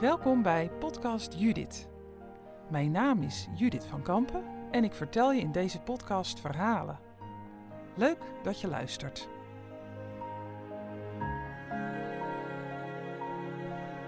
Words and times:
Welkom 0.00 0.42
bij 0.42 0.70
Podcast 0.78 1.34
Judith. 1.36 1.88
Mijn 2.70 2.90
naam 2.90 3.22
is 3.22 3.48
Judith 3.54 3.84
van 3.84 4.02
Kampen 4.02 4.42
en 4.70 4.84
ik 4.84 4.92
vertel 4.92 5.32
je 5.32 5.40
in 5.40 5.52
deze 5.52 5.80
podcast 5.80 6.40
verhalen. 6.40 6.98
Leuk 7.94 8.18
dat 8.42 8.60
je 8.60 8.68
luistert. 8.68 9.28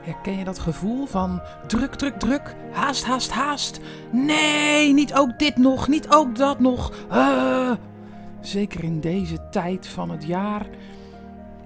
Herken 0.00 0.38
je 0.38 0.44
dat 0.44 0.58
gevoel 0.58 1.06
van 1.06 1.42
druk, 1.66 1.94
druk, 1.94 2.18
druk, 2.18 2.54
haast, 2.72 3.04
haast, 3.04 3.30
haast? 3.30 3.80
Nee, 4.12 4.92
niet 4.92 5.14
ook 5.14 5.38
dit 5.38 5.56
nog, 5.56 5.88
niet 5.88 6.08
ook 6.08 6.36
dat 6.36 6.60
nog. 6.60 6.92
Ah. 7.08 7.72
Zeker 8.40 8.84
in 8.84 9.00
deze 9.00 9.48
tijd 9.50 9.86
van 9.86 10.10
het 10.10 10.24
jaar 10.24 10.66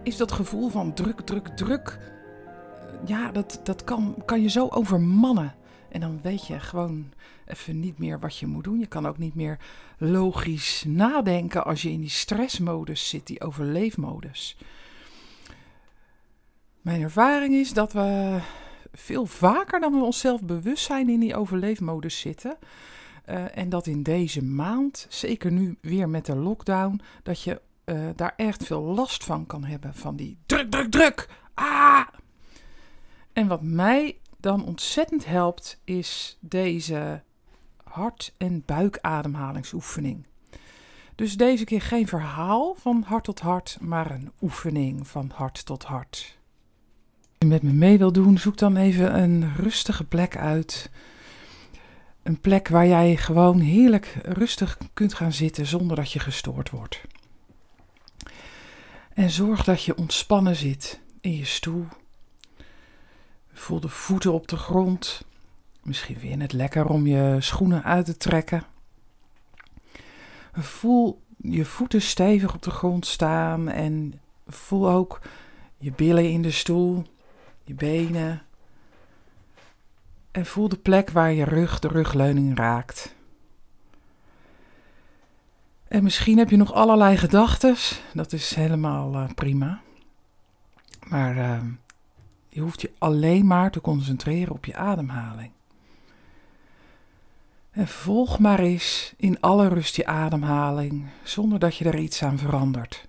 is 0.03 0.17
dat 0.17 0.33
gevoel 0.33 0.69
van 0.69 0.95
druk, 0.95 1.21
druk, 1.21 1.49
druk. 1.49 1.99
Ja, 3.07 3.33
dat, 3.33 3.61
dat 3.65 3.85
kan, 3.85 4.15
kan 4.25 4.43
je 4.43 4.49
zo 4.49 4.69
overmannen. 4.69 5.55
En 5.89 6.01
dan 6.01 6.21
weet 6.23 6.47
je 6.47 6.61
gewoon 6.61 7.13
even 7.47 7.81
niet 7.81 7.99
meer 7.99 8.21
wat 8.21 8.37
je 8.37 8.47
moet 8.47 8.65
doen. 8.65 8.79
Je 8.79 8.87
kan 8.87 9.07
ook 9.07 9.19
niet 9.19 9.35
meer 9.35 9.59
logisch 9.99 10.85
nadenken 10.87 11.65
als 11.65 11.83
je 11.83 11.91
in 11.91 12.01
die 12.01 12.11
stressmodus 12.11 13.09
zit, 13.09 13.27
die 13.27 13.41
overleefmodus. 13.41 14.57
Mijn 16.81 17.03
ervaring 17.03 17.55
is 17.55 17.73
dat 17.73 17.93
we 17.93 18.39
veel 18.93 19.27
vaker 19.27 19.81
dan 19.81 19.93
we 19.93 20.05
onszelf 20.05 20.43
bewust 20.43 20.85
zijn 20.85 21.09
in 21.09 21.21
die 21.21 21.37
overleefmodus 21.37 22.21
zitten. 22.21 22.57
Uh, 23.29 23.57
en 23.59 23.69
dat 23.69 23.87
in 23.87 24.03
deze 24.03 24.45
maand, 24.45 25.07
zeker 25.09 25.53
nu 25.53 25.77
weer 25.81 26.09
met 26.09 26.27
de 26.27 26.37
lockdown, 26.37 27.01
dat 27.23 27.43
je 27.43 27.61
uh, 27.85 28.09
daar 28.17 28.35
echt 28.37 28.65
veel 28.65 28.83
last 28.83 29.25
van 29.25 29.47
kan 29.47 29.65
hebben. 29.65 29.95
Van 29.95 30.17
die 30.17 30.39
druk, 30.47 30.71
druk, 30.71 30.91
druk. 30.91 31.29
Ah! 31.55 32.07
En 33.33 33.47
wat 33.47 33.63
mij 33.63 34.17
dan 34.41 34.65
ontzettend 34.65 35.27
helpt, 35.27 35.81
is 35.85 36.39
deze 36.41 37.23
hart- 37.85 38.35
en 38.37 38.63
buikademhalingsoefening. 38.67 40.27
Dus 41.15 41.37
deze 41.37 41.65
keer 41.65 41.83
geen 41.83 42.09
verhaal 42.09 42.75
van 42.75 43.05
hart 43.07 43.25
tot 43.25 43.41
hart, 43.41 43.77
maar 43.81 44.11
een 44.11 44.33
oefening 44.41 45.09
van 45.09 45.31
hart 45.35 45.67
tot 45.67 45.85
hart. 45.85 46.39
Als 47.21 47.37
je 47.39 47.47
met 47.47 47.63
me 47.63 47.73
mee 47.73 47.99
wil 47.99 48.13
doen, 48.13 48.39
zoek 48.39 48.57
dan 48.57 48.77
even 48.77 49.23
een 49.23 49.55
rustige 49.57 50.05
plek 50.05 50.37
uit. 50.37 50.91
Een 52.23 52.41
plek 52.41 52.69
waar 52.69 52.87
jij 52.87 53.17
gewoon 53.17 53.61
heerlijk 53.61 54.19
rustig 54.23 54.79
kunt 54.95 55.15
gaan 55.15 55.33
zitten 55.33 55.67
zonder 55.67 55.97
dat 55.97 56.13
je 56.13 56.19
gestoord 56.19 56.71
wordt. 56.71 57.01
En 59.15 59.31
zorg 59.31 59.65
dat 59.65 59.83
je 59.83 59.97
ontspannen 59.97 60.57
zit 60.57 61.01
in 61.21 61.37
je 61.37 61.45
stoel. 61.45 61.87
Voel 63.53 63.81
de 63.81 63.89
voeten 63.89 64.33
op 64.33 64.49
de 64.49 64.57
grond. 64.57 65.25
Misschien 65.83 66.19
je 66.21 66.37
het 66.37 66.53
lekker 66.53 66.87
om 66.87 67.07
je 67.07 67.37
schoenen 67.41 67.85
uit 67.85 68.05
te 68.05 68.17
trekken. 68.17 68.63
Voel 70.53 71.21
je 71.37 71.65
voeten 71.65 72.03
stevig 72.03 72.55
op 72.55 72.63
de 72.63 72.71
grond 72.71 73.07
staan 73.07 73.69
en 73.69 74.21
voel 74.47 74.91
ook 74.91 75.21
je 75.79 75.93
billen 75.93 76.31
in 76.31 76.43
de 76.43 76.51
stoel, 76.51 77.05
je 77.65 77.75
benen. 77.75 78.43
En 80.31 80.47
voel 80.47 80.69
de 80.69 80.77
plek 80.77 81.11
waar 81.11 81.33
je 81.33 81.45
rug 81.45 81.79
de 81.79 81.89
rugleuning 81.89 82.57
raakt. 82.57 83.15
En 85.89 86.03
misschien 86.03 86.39
heb 86.39 86.51
je 86.51 86.57
nog 86.57 86.73
allerlei 86.73 87.17
gedachten. 87.17 87.77
Dat 88.13 88.33
is 88.33 88.55
helemaal 88.55 89.15
uh, 89.15 89.29
prima. 89.35 89.81
Maar 91.09 91.37
uh, 91.37 91.63
je 92.53 92.61
hoeft 92.61 92.81
je 92.81 92.91
alleen 92.99 93.47
maar 93.47 93.71
te 93.71 93.81
concentreren 93.81 94.55
op 94.55 94.65
je 94.65 94.77
ademhaling. 94.77 95.51
En 97.71 97.89
volg 97.89 98.39
maar 98.39 98.61
eens 98.61 99.15
in 99.17 99.41
alle 99.41 99.69
rust 99.69 99.97
je 99.97 100.07
ademhaling, 100.07 101.07
zonder 101.23 101.59
dat 101.59 101.77
je 101.77 101.85
er 101.85 101.99
iets 101.99 102.23
aan 102.23 102.39
verandert. 102.39 103.09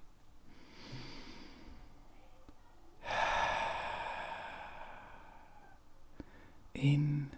In 6.71 7.31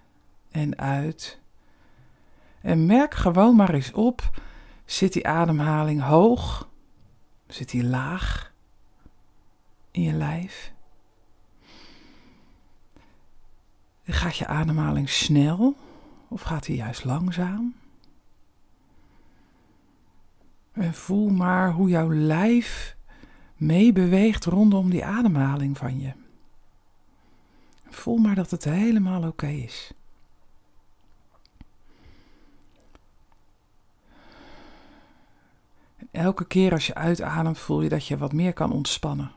en 0.51 0.77
uit. 0.77 1.39
En 2.61 2.85
merk 2.85 3.13
gewoon 3.13 3.55
maar 3.55 3.73
eens 3.73 3.91
op 3.91 4.31
Zit 4.85 5.13
die 5.13 5.27
ademhaling 5.27 6.01
hoog? 6.01 6.69
Zit 7.47 7.69
die 7.69 7.83
laag 7.83 8.53
in 9.91 10.01
je 10.01 10.13
lijf? 10.13 10.73
Gaat 14.05 14.37
je 14.37 14.47
ademhaling 14.47 15.09
snel 15.09 15.75
of 16.27 16.41
gaat 16.41 16.65
die 16.65 16.75
juist 16.75 17.03
langzaam? 17.03 17.75
En 20.71 20.93
voel 20.93 21.29
maar 21.29 21.71
hoe 21.71 21.89
jouw 21.89 22.13
lijf 22.13 22.95
meebeweegt 23.55 24.45
rondom 24.45 24.89
die 24.89 25.05
ademhaling 25.05 25.77
van 25.77 25.99
je. 25.99 26.13
Voel 27.89 28.17
maar 28.17 28.35
dat 28.35 28.51
het 28.51 28.63
helemaal 28.63 29.27
oké 29.27 29.47
is. 29.47 29.91
Elke 36.11 36.45
keer 36.45 36.71
als 36.71 36.87
je 36.87 36.95
uitademt 36.95 37.57
voel 37.57 37.81
je 37.81 37.89
dat 37.89 38.07
je 38.07 38.17
wat 38.17 38.33
meer 38.33 38.53
kan 38.53 38.71
ontspannen. 38.71 39.31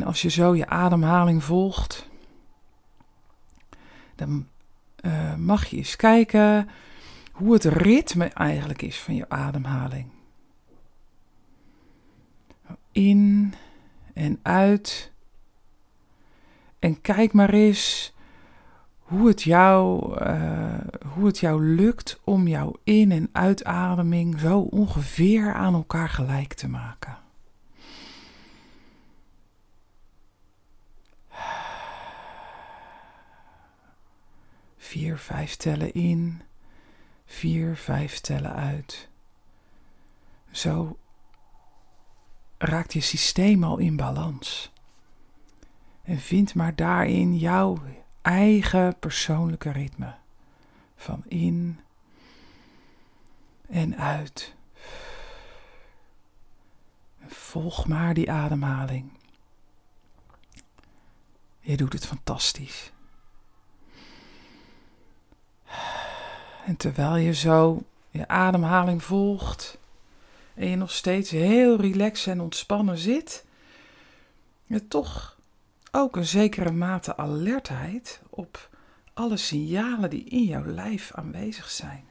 En 0.00 0.06
als 0.06 0.22
je 0.22 0.28
zo 0.28 0.54
je 0.54 0.66
ademhaling 0.66 1.44
volgt, 1.44 2.08
dan 4.14 4.46
uh, 5.00 5.34
mag 5.34 5.66
je 5.66 5.76
eens 5.76 5.96
kijken 5.96 6.68
hoe 7.32 7.52
het 7.52 7.64
ritme 7.64 8.24
eigenlijk 8.24 8.82
is 8.82 9.00
van 9.00 9.14
je 9.14 9.28
ademhaling. 9.28 10.10
In 12.92 13.54
en 14.14 14.38
uit. 14.42 15.12
En 16.78 17.00
kijk 17.00 17.32
maar 17.32 17.50
eens 17.50 18.14
hoe 18.98 19.28
het, 19.28 19.42
jou, 19.42 20.14
uh, 20.22 20.78
hoe 21.14 21.26
het 21.26 21.38
jou 21.38 21.64
lukt 21.64 22.20
om 22.24 22.48
jouw 22.48 22.76
in- 22.84 23.12
en 23.12 23.28
uitademing 23.32 24.38
zo 24.38 24.58
ongeveer 24.58 25.54
aan 25.54 25.74
elkaar 25.74 26.08
gelijk 26.08 26.52
te 26.52 26.68
maken. 26.68 27.18
Vier, 34.90 35.18
vijf 35.18 35.56
tellen 35.56 35.92
in, 35.92 36.42
vier, 37.26 37.76
vijf 37.76 38.18
tellen 38.18 38.54
uit. 38.54 39.08
Zo 40.50 40.98
raakt 42.58 42.92
je 42.92 43.00
systeem 43.00 43.64
al 43.64 43.78
in 43.78 43.96
balans. 43.96 44.72
En 46.02 46.18
vind 46.18 46.54
maar 46.54 46.74
daarin 46.74 47.36
jouw 47.38 47.78
eigen 48.22 48.98
persoonlijke 48.98 49.70
ritme. 49.70 50.14
Van 50.96 51.22
in 51.26 51.80
en 53.68 53.96
uit. 53.96 54.54
Volg 57.26 57.86
maar 57.86 58.14
die 58.14 58.30
ademhaling. 58.30 59.12
Je 61.60 61.76
doet 61.76 61.92
het 61.92 62.06
fantastisch. 62.06 62.92
En 66.70 66.76
terwijl 66.76 67.16
je 67.16 67.34
zo 67.34 67.82
je 68.10 68.28
ademhaling 68.28 69.02
volgt 69.02 69.78
en 70.54 70.68
je 70.68 70.76
nog 70.76 70.90
steeds 70.90 71.30
heel 71.30 71.80
relaxed 71.80 72.32
en 72.32 72.40
ontspannen 72.40 72.98
zit, 72.98 73.44
je 74.64 74.88
toch 74.88 75.38
ook 75.92 76.16
een 76.16 76.26
zekere 76.26 76.70
mate 76.70 77.16
alertheid 77.16 78.22
op 78.28 78.68
alle 79.14 79.36
signalen 79.36 80.10
die 80.10 80.24
in 80.24 80.42
jouw 80.44 80.64
lijf 80.64 81.12
aanwezig 81.14 81.70
zijn. 81.70 82.04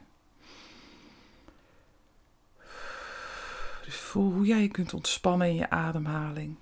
Dus 3.84 3.96
voel 3.96 4.32
hoe 4.32 4.46
jij 4.46 4.62
je 4.62 4.68
kunt 4.68 4.94
ontspannen 4.94 5.48
in 5.48 5.56
je 5.56 5.70
ademhaling. 5.70 6.56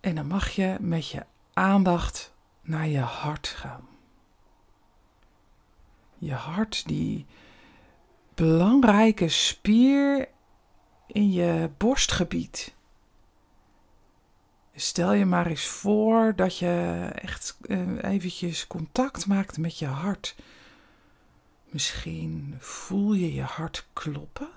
En 0.00 0.14
dan 0.14 0.26
mag 0.26 0.50
je 0.50 0.76
met 0.80 1.08
je 1.08 1.24
aandacht 1.52 2.32
naar 2.70 2.88
je 2.88 2.98
hart 2.98 3.46
gaan. 3.46 3.88
Je 6.18 6.32
hart, 6.32 6.86
die 6.86 7.26
belangrijke 8.34 9.28
spier 9.28 10.28
in 11.06 11.32
je 11.32 11.70
borstgebied. 11.76 12.74
Stel 14.74 15.12
je 15.12 15.24
maar 15.24 15.46
eens 15.46 15.66
voor 15.66 16.32
dat 16.36 16.58
je 16.58 17.06
echt 17.14 17.56
uh, 17.62 18.02
eventjes 18.02 18.66
contact 18.66 19.26
maakt 19.26 19.58
met 19.58 19.78
je 19.78 19.86
hart. 19.86 20.36
Misschien 21.64 22.56
voel 22.58 23.12
je 23.12 23.34
je 23.34 23.42
hart 23.42 23.86
kloppen. 23.92 24.50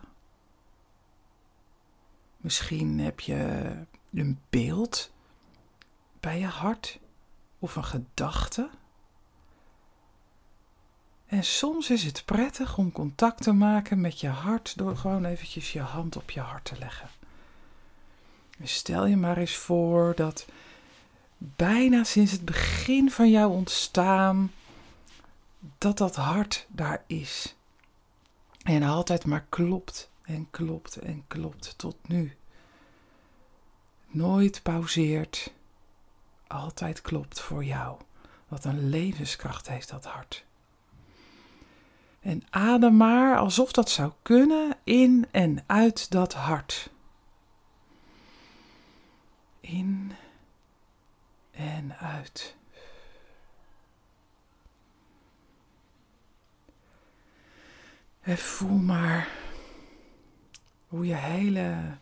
Misschien 2.38 3.00
heb 3.00 3.20
je 3.20 3.72
een 4.14 4.40
beeld 4.50 5.12
bij 6.20 6.40
je 6.40 6.46
hart 6.46 7.00
of 7.64 7.76
een 7.76 7.84
gedachte. 7.84 8.70
En 11.26 11.44
soms 11.44 11.90
is 11.90 12.04
het 12.04 12.24
prettig 12.26 12.78
om 12.78 12.92
contact 12.92 13.44
te 13.44 13.52
maken 13.52 14.02
met 14.02 14.20
je 14.20 14.28
hart 14.28 14.78
door 14.78 14.98
gewoon 14.98 15.26
eventjes 15.26 15.74
je 15.74 15.80
hand 15.80 16.16
op 16.16 16.32
je 16.32 16.40
hart 16.40 16.66
te 16.66 16.78
leggen. 16.78 17.10
stel 18.64 19.06
je 19.06 19.18
maar 19.18 19.38
eens 19.38 19.56
voor 19.56 20.14
dat 20.16 20.46
bijna 21.38 22.04
sinds 22.04 22.32
het 22.32 22.46
begin 22.46 23.12
van 23.12 23.30
jouw 23.30 23.50
ontstaan 23.50 24.52
dat 25.78 25.98
dat 25.98 26.16
hart 26.16 26.66
daar 26.70 27.04
is. 27.08 27.56
En 28.64 28.84
altijd 28.84 29.26
maar 29.26 29.46
klopt 29.50 30.10
en 30.22 30.48
klopt 30.52 30.98
en 30.98 31.24
klopt 31.28 31.78
tot 31.78 31.96
nu. 32.08 32.36
Nooit 34.08 34.64
pauzeert, 34.64 35.54
altijd 36.54 37.02
klopt 37.02 37.40
voor 37.40 37.64
jou. 37.64 37.98
Wat 38.48 38.66
een 38.66 38.90
levenskracht 38.90 39.68
heeft 39.68 39.90
dat 39.90 40.06
hart. 40.06 40.46
En 42.20 42.44
adem 42.50 42.98
maar 42.98 43.38
alsof 43.38 43.72
dat 43.72 43.90
zou 43.90 44.12
kunnen 44.22 44.78
in 44.84 45.28
en 45.32 45.64
uit 45.66 46.12
dat 46.12 46.34
hart. 46.34 46.90
In 49.60 50.12
en 51.52 51.98
uit. 51.98 52.56
En 58.22 58.38
voel 58.38 58.78
maar 58.78 59.28
hoe 60.88 61.06
je 61.06 61.16
hele 61.16 61.98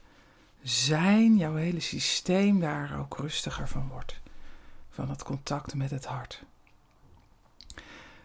zijn, 0.62 1.38
jouw 1.38 1.56
hele 1.56 1.80
systeem 1.80 2.59
daar 2.59 3.00
ook 3.00 3.18
rustiger 3.18 3.68
van 3.68 3.88
wordt. 3.88 4.19
Van 4.91 5.09
het 5.09 5.23
contact 5.23 5.73
met 5.73 5.89
het 5.89 6.05
hart. 6.05 6.43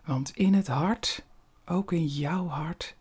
Want 0.05 0.37
in 0.37 0.55
het 0.55 0.67
hart, 0.67 1.23
ook 1.67 1.93
in 1.93 2.07
jouw 2.07 2.47
hart, 2.47 2.95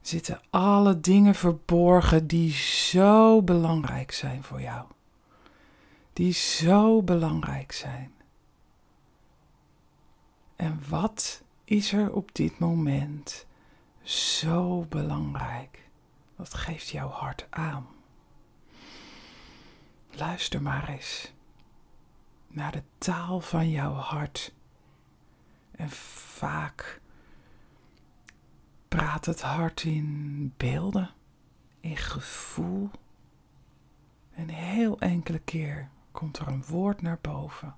zitten 0.00 0.40
alle 0.50 1.00
dingen 1.00 1.34
verborgen 1.34 2.26
die 2.26 2.52
zo 2.52 3.42
belangrijk 3.42 4.12
zijn 4.12 4.42
voor 4.42 4.60
jou. 4.60 4.86
Die 6.12 6.32
zo 6.32 7.02
belangrijk 7.02 7.72
zijn. 7.72 8.12
En 10.56 10.82
wat 10.88 11.42
is 11.64 11.92
er 11.92 12.12
op 12.12 12.34
dit 12.34 12.58
moment 12.58 13.46
zo 14.02 14.86
belangrijk? 14.88 15.88
Wat 16.36 16.54
geeft 16.54 16.88
jouw 16.88 17.08
hart 17.08 17.46
aan? 17.50 17.86
Luister 20.10 20.62
maar 20.62 20.88
eens 20.88 21.32
naar 22.48 22.72
de 22.72 22.82
taal 22.98 23.40
van 23.40 23.70
jouw 23.70 23.92
hart. 23.92 24.54
En 25.70 25.90
vaak 25.90 27.00
praat 28.88 29.24
het 29.24 29.40
hart 29.40 29.82
in 29.84 30.52
beelden, 30.56 31.10
in 31.80 31.96
gevoel. 31.96 32.90
En 34.34 34.48
heel 34.48 35.00
enkele 35.00 35.38
keer 35.38 35.88
komt 36.10 36.38
er 36.38 36.48
een 36.48 36.64
woord 36.64 37.02
naar 37.02 37.18
boven. 37.20 37.74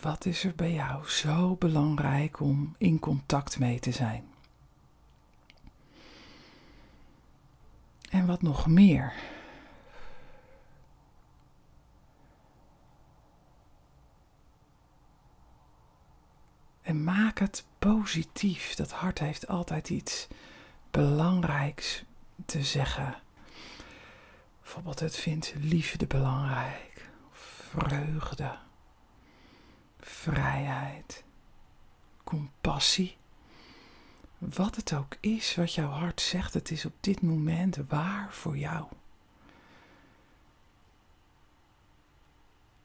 Wat 0.00 0.24
is 0.24 0.44
er 0.44 0.54
bij 0.54 0.72
jou 0.72 1.08
zo 1.08 1.56
belangrijk 1.56 2.40
om 2.40 2.74
in 2.78 2.98
contact 2.98 3.58
mee 3.58 3.78
te 3.80 3.92
zijn? 3.92 4.24
En 8.10 8.26
wat 8.26 8.42
nog 8.42 8.66
meer? 8.66 9.12
En 16.82 17.04
het 17.38 17.64
positief. 17.78 18.74
Dat 18.74 18.90
hart 18.92 19.18
heeft 19.18 19.48
altijd 19.48 19.90
iets 19.90 20.26
belangrijks 20.90 22.04
te 22.46 22.62
zeggen. 22.62 23.14
Bijvoorbeeld, 24.62 25.00
het 25.00 25.16
vindt 25.16 25.54
liefde 25.56 26.06
belangrijk, 26.06 27.10
vreugde, 27.32 28.58
vrijheid, 30.00 31.24
compassie. 32.24 33.16
Wat 34.38 34.76
het 34.76 34.92
ook 34.92 35.16
is 35.20 35.54
wat 35.54 35.74
jouw 35.74 35.90
hart 35.90 36.20
zegt, 36.20 36.54
het 36.54 36.70
is 36.70 36.84
op 36.84 36.94
dit 37.00 37.22
moment 37.22 37.76
waar 37.88 38.32
voor 38.32 38.56
jou. 38.56 38.86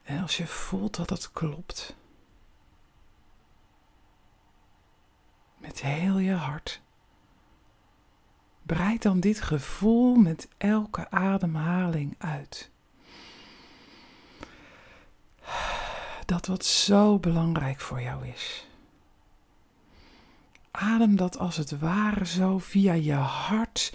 En 0.02 0.22
als 0.22 0.36
je 0.36 0.46
voelt 0.46 0.96
dat 0.96 1.10
het 1.10 1.32
klopt, 1.32 1.96
met 5.60 5.80
heel 5.80 6.18
je 6.18 6.32
hart, 6.32 6.80
breid 8.62 9.02
dan 9.02 9.20
dit 9.20 9.40
gevoel 9.40 10.14
met 10.14 10.48
elke 10.58 11.10
ademhaling 11.10 12.14
uit. 12.18 12.70
Dat 16.26 16.46
wat 16.46 16.64
zo 16.64 17.18
belangrijk 17.18 17.80
voor 17.80 18.00
jou 18.00 18.26
is. 18.26 18.68
Adem 20.70 21.16
dat 21.16 21.38
als 21.38 21.56
het 21.56 21.78
ware 21.78 22.26
zo 22.26 22.58
via 22.58 22.92
je 22.92 23.14
hart 23.14 23.94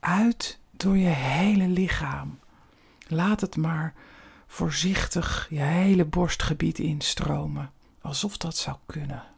uit 0.00 0.58
door 0.70 0.96
je 0.96 1.08
hele 1.08 1.68
lichaam. 1.68 2.38
Laat 3.08 3.40
het 3.40 3.56
maar 3.56 3.94
voorzichtig 4.46 5.46
je 5.50 5.60
hele 5.60 6.04
borstgebied 6.04 6.78
instromen, 6.78 7.72
alsof 8.00 8.36
dat 8.36 8.56
zou 8.56 8.76
kunnen. 8.86 9.35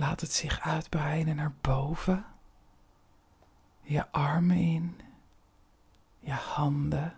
Laat 0.00 0.20
het 0.20 0.32
zich 0.32 0.60
uitbreiden 0.60 1.36
naar 1.36 1.52
boven, 1.60 2.24
je 3.80 4.10
armen 4.12 4.56
in, 4.56 5.00
je 6.18 6.32
handen, 6.32 7.16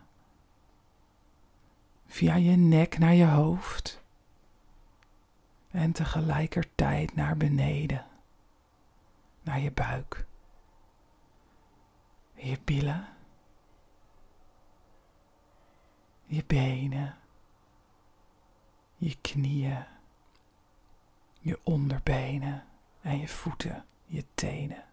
via 2.07 2.35
je 2.35 2.57
nek 2.57 2.99
naar 2.99 3.15
je 3.15 3.27
hoofd. 3.27 4.03
En 5.71 5.93
tegelijkertijd 5.93 7.15
naar 7.15 7.37
beneden, 7.37 8.07
naar 9.43 9.61
je 9.61 9.73
buik, 9.73 10.27
je 12.35 12.59
billen, 12.65 13.09
je 16.25 16.45
benen, 16.47 17.17
je 18.97 19.17
knieën, 19.21 19.85
je 21.41 21.61
onderbenen 21.63 22.71
en 23.03 23.19
je 23.19 23.29
voeten, 23.29 23.85
je 24.07 24.25
tenen. 24.35 24.85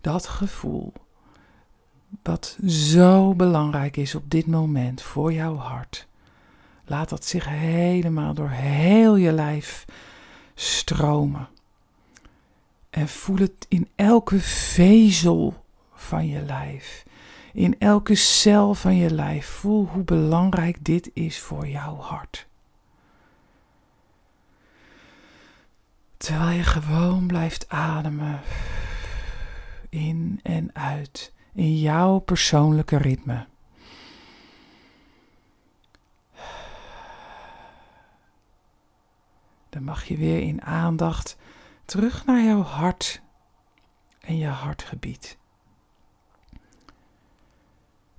Dat 0.00 0.26
gevoel 0.26 0.92
dat 2.22 2.58
zo 2.66 3.34
belangrijk 3.34 3.96
is 3.96 4.14
op 4.14 4.30
dit 4.30 4.46
moment 4.46 5.02
voor 5.02 5.32
jouw 5.32 5.56
hart 5.56 6.06
Laat 6.84 7.08
dat 7.08 7.24
zich 7.24 7.48
helemaal 7.48 8.34
door 8.34 8.50
heel 8.50 9.16
je 9.16 9.32
lijf 9.32 9.84
stromen. 10.54 11.48
En 12.90 13.08
voel 13.08 13.36
het 13.36 13.66
in 13.68 13.88
elke 13.96 14.40
vezel 14.40 15.64
van 15.94 16.26
je 16.26 16.42
lijf. 16.42 17.04
In 17.52 17.78
elke 17.78 18.14
cel 18.14 18.74
van 18.74 18.96
je 18.96 19.10
lijf. 19.10 19.46
Voel 19.46 19.86
hoe 19.86 20.02
belangrijk 20.04 20.84
dit 20.84 21.10
is 21.12 21.40
voor 21.40 21.68
jouw 21.68 21.96
hart. 21.96 22.46
Terwijl 26.22 26.56
je 26.56 26.64
gewoon 26.64 27.26
blijft 27.26 27.68
ademen. 27.68 28.40
In 29.88 30.40
en 30.42 30.74
uit. 30.74 31.32
In 31.54 31.78
jouw 31.78 32.18
persoonlijke 32.18 32.96
ritme. 32.96 33.46
Dan 39.68 39.84
mag 39.84 40.04
je 40.04 40.16
weer 40.16 40.40
in 40.40 40.62
aandacht 40.62 41.36
terug 41.84 42.24
naar 42.24 42.42
jouw 42.42 42.62
hart 42.62 43.22
en 44.20 44.36
je 44.38 44.48
hartgebied. 44.48 45.38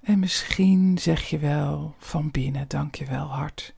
En 0.01 0.19
misschien 0.19 0.98
zeg 0.98 1.29
je 1.29 1.38
wel 1.38 1.95
van 1.98 2.31
binnen, 2.31 2.67
dank 2.67 2.95
je 2.95 3.05
wel 3.05 3.27
hart. 3.27 3.74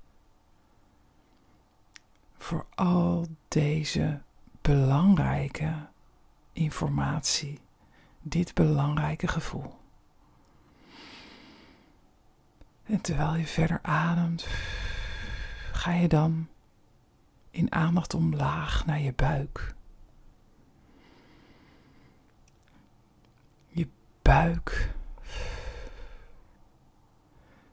Voor 2.45 2.65
al 2.75 3.27
deze 3.47 4.21
belangrijke 4.61 5.87
informatie, 6.53 7.59
dit 8.21 8.53
belangrijke 8.53 9.27
gevoel. 9.27 9.79
En 12.83 13.01
terwijl 13.01 13.35
je 13.35 13.47
verder 13.47 13.79
ademt, 13.81 14.47
ga 15.71 15.91
je 15.91 16.07
dan 16.07 16.47
in 17.49 17.71
aandacht 17.71 18.13
omlaag 18.13 18.85
naar 18.85 18.99
je 18.99 19.13
buik. 19.13 19.75
buik. 24.21 24.93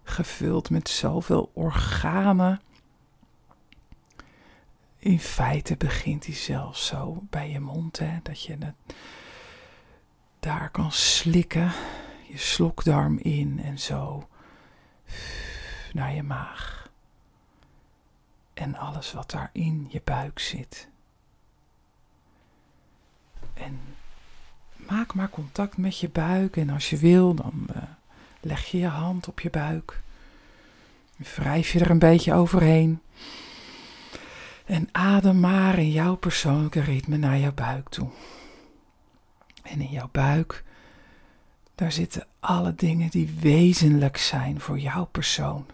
Gevuld 0.03 0.71
met 0.71 0.89
zoveel 0.89 1.51
organen. 1.55 2.61
In 5.03 5.21
feite 5.21 5.77
begint 5.77 6.27
hij 6.27 6.35
zelfs 6.35 6.87
zo 6.87 7.23
bij 7.31 7.51
je 7.51 7.61
mond, 7.61 7.99
hè, 7.99 8.19
dat 8.23 8.43
je 8.43 8.57
het 8.59 8.75
daar 10.41 10.71
kan 10.71 10.93
slikken. 10.93 11.73
Je 12.29 12.39
slokdarm 12.39 13.19
in 13.19 13.61
en 13.63 13.79
zo 13.79 14.29
naar 15.93 16.15
je 16.15 16.23
maag. 16.23 16.91
En 18.55 18.75
alles 18.75 19.13
wat 19.13 19.31
daar 19.31 19.51
in 19.53 19.87
je 19.91 20.01
buik 20.05 20.39
zit. 20.39 20.89
En 23.55 23.81
maak 24.77 25.15
maar 25.15 25.31
contact 25.31 25.77
met 25.77 25.99
je 25.99 26.09
buik. 26.09 26.57
En 26.57 26.71
als 26.71 26.91
je 26.91 26.97
wil, 26.97 27.35
dan 27.35 27.67
uh, 27.77 27.83
leg 28.41 28.65
je 28.67 28.79
je 28.79 28.87
hand 28.87 29.29
op 29.29 29.41
je 29.41 29.51
buik. 29.51 30.01
Wrijf 31.17 31.73
je 31.73 31.81
er 31.81 31.91
een 31.91 31.99
beetje 31.99 32.35
overheen. 32.35 33.01
En 34.65 34.89
adem 34.93 35.41
maar 35.41 35.79
in 35.79 35.91
jouw 35.91 36.15
persoonlijke 36.15 36.81
ritme 36.81 37.17
naar 37.17 37.39
jouw 37.39 37.53
buik 37.53 37.89
toe. 37.89 38.09
En 39.63 39.81
in 39.81 39.91
jouw 39.91 40.09
buik, 40.13 40.65
daar 41.75 41.93
zitten 41.93 42.27
alle 42.41 42.75
dingen 42.75 43.11
die 43.11 43.37
wezenlijk 43.41 44.17
zijn 44.17 44.61
voor 44.61 44.79
jouw 44.79 45.05
persoon. 45.05 45.67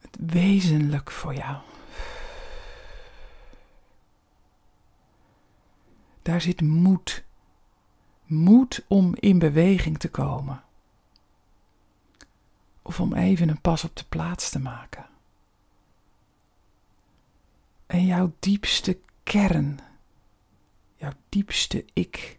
Het 0.00 0.16
wezenlijk 0.20 1.10
voor 1.10 1.34
jou. 1.34 1.56
Daar 6.22 6.40
zit 6.40 6.60
moed. 6.60 7.24
Moed 8.24 8.84
om 8.88 9.14
in 9.18 9.38
beweging 9.38 9.98
te 9.98 10.08
komen. 10.08 10.62
Of 12.82 13.00
om 13.00 13.14
even 13.14 13.48
een 13.48 13.60
pas 13.60 13.84
op 13.84 13.96
de 13.96 14.04
plaats 14.08 14.50
te 14.50 14.58
maken. 14.58 15.06
En 17.86 18.06
jouw 18.06 18.32
diepste 18.38 18.98
kern, 19.22 19.78
jouw 20.96 21.12
diepste 21.28 21.84
ik, 21.92 22.38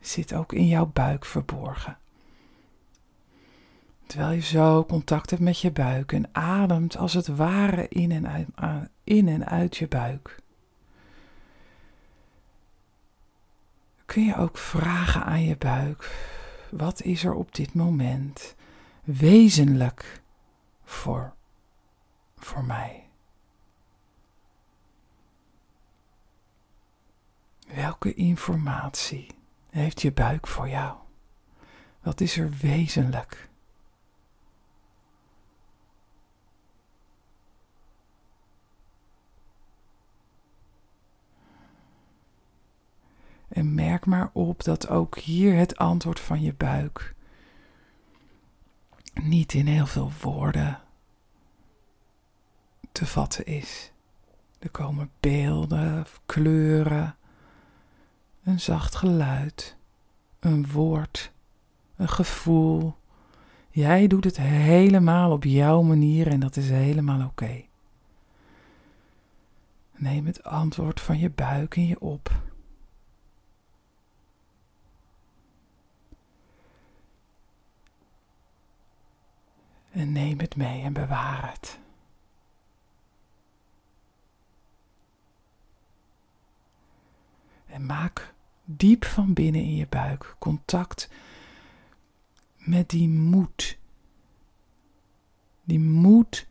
zit 0.00 0.34
ook 0.34 0.52
in 0.52 0.66
jouw 0.66 0.86
buik 0.86 1.24
verborgen. 1.24 1.98
Terwijl 4.06 4.32
je 4.32 4.40
zo 4.40 4.84
contact 4.84 5.30
hebt 5.30 5.42
met 5.42 5.60
je 5.60 5.70
buik 5.70 6.12
en 6.12 6.34
ademt 6.34 6.96
als 6.96 7.12
het 7.12 7.26
ware 7.26 7.88
in 7.88 8.12
en 8.12 8.28
uit, 8.54 8.88
in 9.04 9.28
en 9.28 9.46
uit 9.46 9.76
je 9.76 9.88
buik. 9.88 10.42
kun 14.14 14.24
je 14.24 14.36
ook 14.36 14.58
vragen 14.58 15.24
aan 15.24 15.42
je 15.42 15.56
buik: 15.56 16.10
wat 16.70 17.02
is 17.02 17.24
er 17.24 17.34
op 17.34 17.54
dit 17.54 17.74
moment 17.74 18.54
wezenlijk 19.04 20.22
voor, 20.84 21.34
voor 22.36 22.64
mij? 22.64 23.03
Welke 27.74 28.14
informatie 28.14 29.26
heeft 29.70 30.02
je 30.02 30.12
buik 30.12 30.46
voor 30.46 30.68
jou? 30.68 30.96
Wat 32.02 32.20
is 32.20 32.36
er 32.36 32.50
wezenlijk? 32.60 33.48
En 43.48 43.74
merk 43.74 44.06
maar 44.06 44.30
op 44.32 44.62
dat 44.62 44.88
ook 44.88 45.18
hier 45.18 45.56
het 45.56 45.76
antwoord 45.76 46.20
van 46.20 46.40
je 46.42 46.54
buik 46.54 47.14
niet 49.14 49.52
in 49.52 49.66
heel 49.66 49.86
veel 49.86 50.12
woorden 50.20 50.80
te 52.92 53.06
vatten 53.06 53.46
is. 53.46 53.92
Er 54.58 54.70
komen 54.70 55.10
beelden, 55.20 56.06
kleuren, 56.26 57.16
een 58.44 58.60
zacht 58.60 58.94
geluid, 58.94 59.76
een 60.40 60.68
woord, 60.68 61.32
een 61.96 62.08
gevoel. 62.08 62.94
Jij 63.70 64.06
doet 64.06 64.24
het 64.24 64.36
helemaal 64.36 65.32
op 65.32 65.44
jouw 65.44 65.82
manier 65.82 66.26
en 66.26 66.40
dat 66.40 66.56
is 66.56 66.70
helemaal 66.70 67.26
oké. 67.26 67.64
Neem 69.92 70.26
het 70.26 70.44
antwoord 70.44 71.00
van 71.00 71.18
je 71.18 71.30
buik 71.30 71.76
in 71.76 71.86
je 71.86 72.00
op. 72.00 72.42
En 79.90 80.12
neem 80.12 80.38
het 80.38 80.56
mee 80.56 80.82
en 80.82 80.92
bewaar 80.92 81.50
het. 81.50 81.78
En 87.66 87.86
maak 87.86 88.23
diep 88.64 89.04
van 89.04 89.32
binnen 89.32 89.62
in 89.62 89.76
je 89.76 89.86
buik 89.88 90.36
contact 90.38 91.10
met 92.56 92.90
die 92.90 93.08
moed. 93.08 93.78
Die 95.64 95.80
moed 95.80 96.46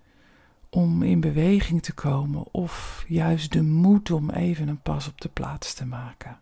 om 0.70 1.04
in 1.04 1.20
beweging 1.20 1.84
te 1.84 1.94
komen 1.94 2.54
of 2.54 3.06
juist 3.08 3.52
de 3.52 3.64
moed 3.64 4.12
om 4.12 4.30
even 4.30 4.68
een 4.68 4.82
pas 4.82 5.08
op 5.08 5.22
de 5.22 5.30
plaats 5.30 5.74
te 5.74 5.86
maken. 5.86 6.40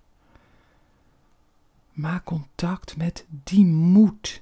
Maak 1.91 2.23
contact 2.23 2.97
met 2.97 3.25
die 3.29 3.65
moed. 3.65 4.41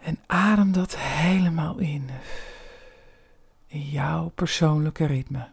En 0.00 0.18
adem 0.26 0.72
dat 0.72 0.96
helemaal 0.96 1.78
in. 1.78 2.10
In 3.66 3.82
jouw 3.82 4.28
persoonlijke 4.28 5.06
ritme. 5.06 5.50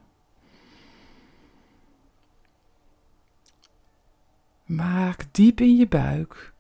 Maak 4.70 5.26
diep 5.32 5.62
in 5.62 5.76
je 5.76 5.88
buik 5.88 6.54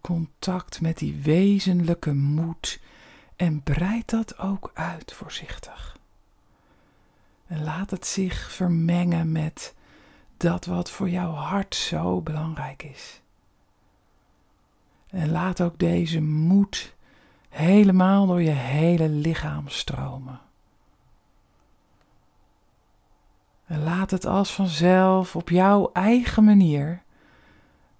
contact 0.00 0.80
met 0.80 0.98
die 0.98 1.20
wezenlijke 1.22 2.14
moed 2.14 2.80
en 3.36 3.62
breid 3.62 4.10
dat 4.10 4.38
ook 4.38 4.70
uit 4.74 5.12
voorzichtig. 5.12 5.98
En 7.46 7.62
laat 7.62 7.90
het 7.90 8.06
zich 8.06 8.52
vermengen 8.52 9.32
met 9.32 9.74
dat 10.36 10.64
wat 10.64 10.90
voor 10.90 11.08
jouw 11.08 11.30
hart 11.30 11.74
zo 11.74 12.20
belangrijk 12.20 12.82
is. 12.82 13.20
En 15.10 15.30
laat 15.30 15.60
ook 15.60 15.78
deze 15.78 16.20
moed 16.20 16.94
helemaal 17.48 18.26
door 18.26 18.42
je 18.42 18.50
hele 18.50 19.08
lichaam 19.08 19.68
stromen. 19.68 20.40
En 23.66 23.82
laat 23.82 24.10
het 24.10 24.26
als 24.26 24.52
vanzelf 24.52 25.36
op 25.36 25.48
jouw 25.48 25.90
eigen 25.92 26.44
manier 26.44 27.03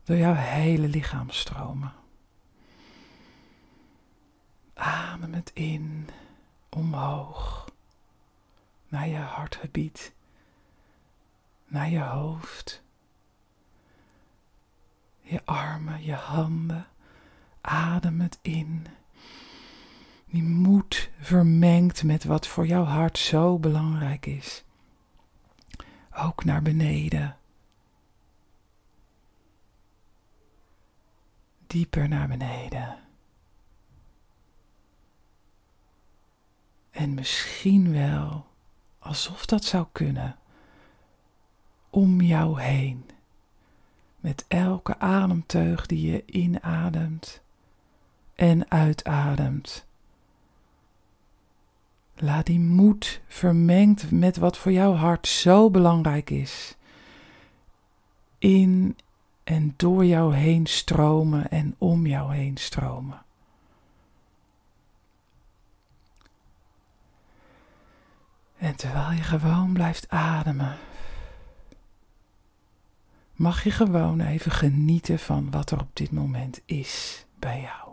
door 0.05 0.17
jouw 0.17 0.35
hele 0.35 0.89
lichaam 0.89 1.31
stromen. 1.31 1.93
Adem 4.75 5.35
het 5.35 5.51
in, 5.55 6.09
omhoog, 6.69 7.69
naar 8.89 9.09
je 9.09 9.17
hartgebied, 9.17 10.13
naar 11.67 11.91
je 11.91 12.01
hoofd, 12.01 12.83
je 15.21 15.45
armen, 15.45 16.05
je 16.05 16.15
handen. 16.15 16.87
Adem 17.61 18.21
het 18.21 18.39
in 18.43 18.87
die 20.35 20.43
moed 20.43 21.11
vermengt 21.21 22.03
met 22.03 22.25
wat 22.25 22.47
voor 22.47 22.67
jouw 22.67 22.85
hart 22.85 23.19
zo 23.19 23.59
belangrijk 23.59 24.27
is. 24.27 24.65
Ook 26.17 26.45
naar 26.45 26.63
beneden. 26.63 27.37
Dieper 31.75 32.09
naar 32.09 32.29
beneden. 32.29 32.99
En 36.91 37.15
misschien 37.15 37.93
wel, 37.93 38.47
alsof 38.99 39.47
dat 39.47 39.65
zou 39.65 39.87
kunnen, 39.93 40.37
om 41.91 42.21
jou 42.21 42.61
heen. 42.61 43.05
Met 44.21 44.45
elke 44.49 44.99
ademteug 44.99 45.87
die 45.87 46.11
je 46.11 46.23
inademt 46.27 47.43
en 48.35 48.71
uitademt 48.71 49.87
Laat 52.17 52.47
die 52.47 52.61
moed 52.61 53.21
vermengd 53.27 54.11
met 54.11 54.37
wat 54.37 54.57
voor 54.57 54.73
jouw 54.73 54.93
hart 54.93 55.29
zo 55.29 55.71
belangrijk 55.71 56.31
is, 56.31 56.77
in 58.39 58.97
en 59.45 59.75
door 59.77 60.05
jou 60.05 60.35
heen 60.35 60.67
stromen 60.67 61.51
en 61.51 61.75
om 61.79 62.07
jou 62.07 62.35
heen 62.35 62.57
stromen. 62.57 63.23
En 68.57 68.77
terwijl 68.77 69.11
je 69.11 69.23
gewoon 69.23 69.73
blijft 69.73 70.09
ademen, 70.09 70.77
mag 73.33 73.65
je 73.65 73.71
gewoon 73.71 74.21
even 74.21 74.53
genieten 74.53 75.19
van 75.19 75.51
wat 75.51 75.71
er 75.71 75.81
op 75.81 75.91
dit 75.93 76.11
moment 76.11 76.61
is 76.65 77.25
bij 77.39 77.61
jou. 77.61 77.93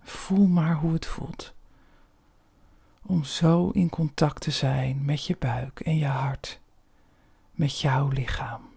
Voel 0.00 0.46
maar 0.46 0.74
hoe 0.74 0.92
het 0.92 1.06
voelt 1.06 1.54
om 3.02 3.24
zo 3.24 3.70
in 3.70 3.88
contact 3.88 4.42
te 4.42 4.50
zijn 4.50 5.04
met 5.04 5.26
je 5.26 5.36
buik 5.38 5.80
en 5.80 5.96
je 5.96 6.06
hart, 6.06 6.60
met 7.52 7.80
jouw 7.80 8.08
lichaam. 8.08 8.71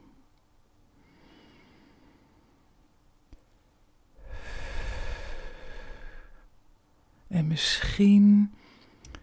En 7.35 7.47
misschien, 7.47 8.53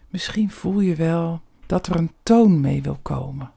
misschien 0.09 0.51
voel 0.51 0.79
je 0.79 0.95
wel 0.95 1.41
dat 1.65 1.87
er 1.87 1.95
een 1.95 2.11
toon 2.23 2.61
mee 2.61 2.81
wil 2.81 2.99
komen. 3.01 3.51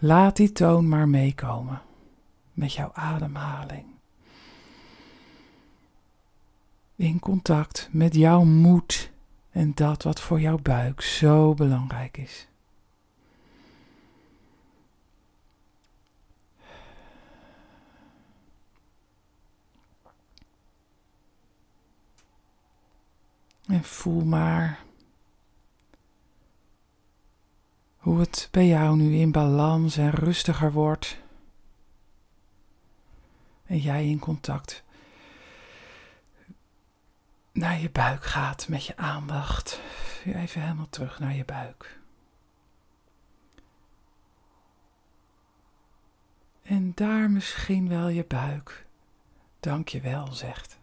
Laat 0.00 0.36
die 0.36 0.52
toon 0.52 0.88
maar 0.88 1.08
meekomen 1.08 1.82
met 2.52 2.72
jouw 2.72 2.90
ademhaling. 2.92 3.86
In 6.96 7.18
contact 7.18 7.88
met 7.92 8.14
jouw 8.14 8.44
moed 8.44 9.10
en 9.50 9.74
dat 9.74 10.02
wat 10.02 10.20
voor 10.20 10.40
jouw 10.40 10.58
buik 10.58 11.00
zo 11.00 11.54
belangrijk 11.54 12.16
is. 12.16 12.48
En 23.66 23.84
voel 23.84 24.24
maar 24.24 24.84
hoe 27.96 28.20
het 28.20 28.48
bij 28.50 28.66
jou 28.66 28.96
nu 28.96 29.16
in 29.16 29.32
balans 29.32 29.96
en 29.96 30.10
rustiger 30.10 30.72
wordt. 30.72 31.18
En 33.64 33.78
jij 33.78 34.08
in 34.08 34.18
contact 34.18 34.84
naar 37.58 37.80
je 37.80 37.90
buik 37.90 38.24
gaat 38.24 38.68
met 38.68 38.84
je 38.84 38.96
aandacht. 38.96 39.80
Even 40.24 40.60
helemaal 40.62 40.88
terug 40.90 41.18
naar 41.18 41.34
je 41.34 41.44
buik. 41.44 41.98
En 46.62 46.92
daar 46.94 47.30
misschien 47.30 47.88
wel 47.88 48.08
je 48.08 48.24
buik 48.24 48.86
dank 49.60 49.88
je 49.88 50.00
wel 50.00 50.32
zegt. 50.32 50.78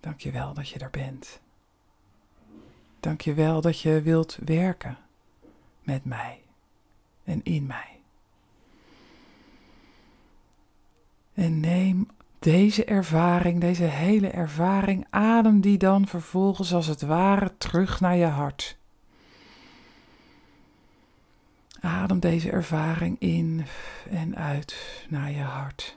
Dank 0.00 0.20
je 0.20 0.30
wel 0.30 0.54
dat 0.54 0.68
je 0.68 0.78
er 0.78 0.90
bent. 0.90 1.40
Dank 3.00 3.20
je 3.20 3.34
wel 3.34 3.60
dat 3.60 3.80
je 3.80 4.02
wilt 4.02 4.38
werken 4.44 4.98
met 5.82 6.04
mij 6.04 6.42
en 7.24 7.44
in 7.44 7.66
mij. 7.66 8.00
En 11.34 11.60
neem 11.60 12.08
deze 12.46 12.84
ervaring, 12.84 13.60
deze 13.60 13.82
hele 13.82 14.28
ervaring, 14.28 15.06
adem 15.10 15.60
die 15.60 15.78
dan 15.78 16.06
vervolgens 16.06 16.74
als 16.74 16.86
het 16.86 17.02
ware 17.02 17.56
terug 17.58 18.00
naar 18.00 18.16
je 18.16 18.26
hart. 18.26 18.78
Adem 21.80 22.20
deze 22.20 22.50
ervaring 22.50 23.16
in 23.18 23.66
en 24.10 24.36
uit 24.36 25.04
naar 25.08 25.30
je 25.30 25.42
hart. 25.42 25.96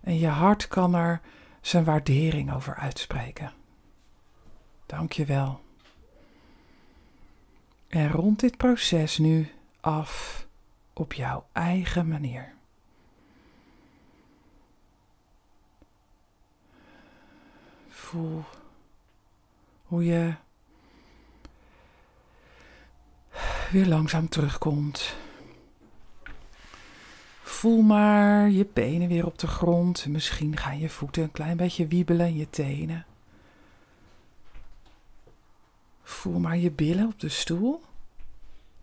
En 0.00 0.18
je 0.18 0.26
hart 0.26 0.68
kan 0.68 0.94
er 0.94 1.20
zijn 1.60 1.84
waardering 1.84 2.52
over 2.52 2.74
uitspreken. 2.74 3.52
Dank 4.86 5.12
je 5.12 5.24
wel. 5.24 5.60
En 7.88 8.10
rond 8.10 8.40
dit 8.40 8.56
proces 8.56 9.18
nu 9.18 9.52
af 9.80 10.46
op 10.92 11.12
jouw 11.12 11.46
eigen 11.52 12.08
manier. 12.08 12.56
Voel 18.08 18.44
hoe 19.84 20.04
je 20.04 20.34
weer 23.70 23.86
langzaam 23.86 24.28
terugkomt. 24.28 25.16
Voel 27.42 27.82
maar 27.82 28.50
je 28.50 28.66
benen 28.72 29.08
weer 29.08 29.26
op 29.26 29.38
de 29.38 29.46
grond. 29.46 30.06
Misschien 30.06 30.56
gaan 30.56 30.78
je 30.78 30.88
voeten 30.88 31.22
een 31.22 31.30
klein 31.30 31.56
beetje 31.56 31.86
wiebelen 31.86 32.26
en 32.26 32.36
je 32.36 32.50
tenen. 32.50 33.06
Voel 36.02 36.38
maar 36.38 36.56
je 36.56 36.70
billen 36.70 37.06
op 37.06 37.20
de 37.20 37.28
stoel. 37.28 37.82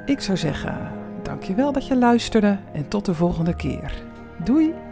Ik 0.05 0.21
zou 0.21 0.37
zeggen, 0.37 1.03
dankjewel 1.35 1.71
dat 1.71 1.87
je 1.87 1.97
luisterde 1.97 2.57
en 2.73 2.87
tot 2.87 3.05
de 3.05 3.13
volgende 3.13 3.55
keer. 3.55 4.03
Doei! 4.43 4.84